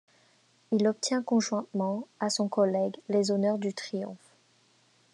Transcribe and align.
Il 0.71 0.87
obtient 0.87 1.21
conjointement 1.21 2.07
à 2.19 2.31
son 2.31 2.47
collègue 2.47 2.97
les 3.07 3.29
honneurs 3.29 3.59
du 3.59 3.71
triomphe. 3.71 4.35